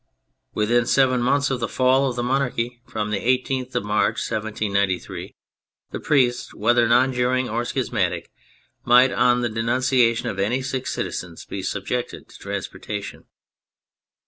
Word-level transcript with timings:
Within 0.55 0.87
seven 0.87 1.21
months 1.21 1.51
of 1.51 1.59
the 1.59 1.67
fall 1.67 2.09
of 2.09 2.15
the 2.15 2.23
monarchy, 2.23 2.81
from 2.87 3.11
the 3.11 3.19
18th 3.19 3.75
of 3.75 3.83
March, 3.85 4.15
1793, 4.17 5.35
the 5.91 5.99
priests, 5.99 6.55
whether 6.55 6.87
non 6.87 7.13
juring 7.13 7.47
or 7.47 7.63
schismatic, 7.63 8.31
might, 8.83 9.11
on 9.11 9.41
the 9.41 9.47
denunciation 9.49 10.27
of 10.27 10.39
any 10.39 10.63
six 10.63 10.91
citizens, 10.91 11.45
be 11.45 11.61
subjected 11.61 12.27
to 12.29 12.39
transportation. 12.39 13.25